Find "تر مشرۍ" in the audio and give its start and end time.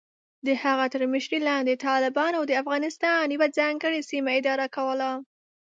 0.93-1.39